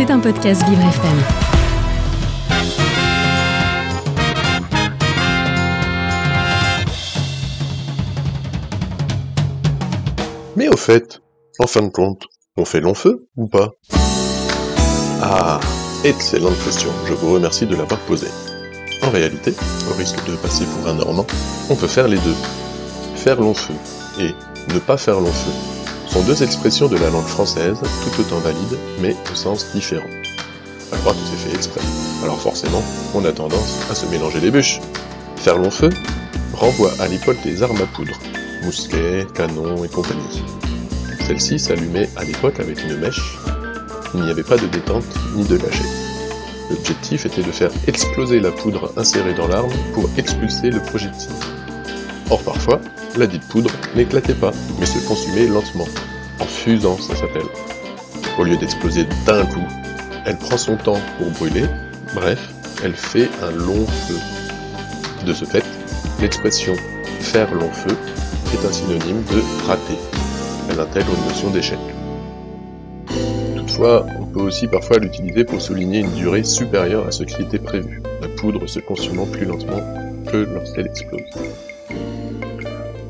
[0.00, 1.18] C'est un podcast Vivre FM.
[10.56, 11.20] Mais au fait,
[11.58, 12.24] en fin de compte,
[12.56, 13.72] on fait long feu ou pas?
[15.20, 15.60] Ah,
[16.02, 18.30] excellente question, je vous remercie de l'avoir posée.
[19.02, 19.52] En réalité,
[19.90, 21.26] au risque de passer pour un normand,
[21.68, 22.36] on peut faire les deux.
[23.16, 23.74] Faire long feu
[24.18, 24.30] et
[24.72, 25.79] ne pas faire long feu
[26.10, 30.08] sont deux expressions de la langue française tout autant valides, mais au sens différent.
[30.92, 31.80] À croire que c'est fait exprès.
[32.24, 32.82] Alors forcément,
[33.14, 34.80] on a tendance à se mélanger les bûches.
[35.36, 35.88] Faire long feu
[36.52, 38.18] renvoie à l'époque des armes à poudre,
[38.64, 40.42] mousquets, canons et compagnie.
[41.26, 43.38] Celle-ci s'allumait à l'époque avec une mèche.
[44.14, 45.04] Il n'y avait pas de détente
[45.36, 45.84] ni de lâcher.
[46.70, 51.30] L'objectif était de faire exploser la poudre insérée dans l'arme pour expulser le projectile.
[52.30, 52.80] Or parfois,
[53.16, 55.88] la dite poudre n'éclatait pas, mais se consumait lentement,
[56.38, 57.48] en fusant ça s'appelle.
[58.38, 59.66] Au lieu d'exploser d'un coup,
[60.26, 61.64] elle prend son temps pour brûler,
[62.14, 62.48] bref,
[62.84, 64.18] elle fait un long feu.
[65.26, 65.64] De ce fait,
[66.20, 66.74] l'expression
[67.20, 67.96] faire long feu
[68.54, 69.98] est un synonyme de rater.
[70.70, 71.78] Elle intègre une notion d'échec.
[73.56, 77.58] Toutefois, on peut aussi parfois l'utiliser pour souligner une durée supérieure à ce qui était
[77.58, 79.80] prévu, la poudre se consumant plus lentement
[80.30, 81.20] que lorsqu'elle explose.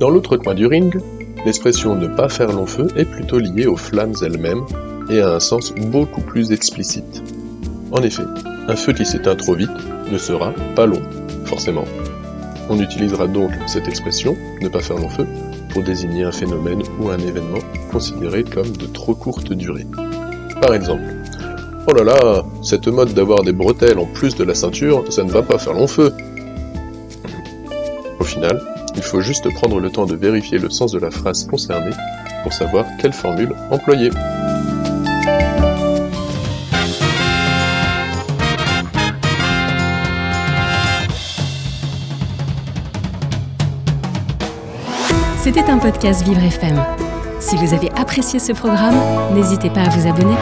[0.00, 0.98] Dans l'autre coin du ring,
[1.44, 4.62] l'expression ne pas faire long feu est plutôt liée aux flammes elles-mêmes
[5.10, 7.22] et a un sens beaucoup plus explicite.
[7.92, 8.22] En effet,
[8.66, 9.68] un feu qui s'éteint trop vite
[10.10, 11.02] ne sera pas long,
[11.44, 11.84] forcément.
[12.70, 15.26] On utilisera donc cette expression, ne pas faire long feu,
[15.68, 17.58] pour désigner un phénomène ou un événement
[17.92, 19.86] considéré comme de trop courte durée.
[20.62, 21.02] Par exemple,
[21.86, 25.30] Oh là là, cette mode d'avoir des bretelles en plus de la ceinture, ça ne
[25.30, 26.14] va pas faire long feu.
[28.18, 28.62] Au final,
[28.96, 31.94] il faut juste prendre le temps de vérifier le sens de la phrase concernée
[32.42, 34.10] pour savoir quelle formule employer.
[45.42, 46.80] C'était un podcast Vivre FM.
[47.40, 48.94] Si vous avez apprécié ce programme,
[49.34, 50.36] n'hésitez pas à vous abonner.